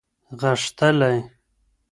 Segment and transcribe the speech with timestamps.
[0.39, 1.13] غښتلی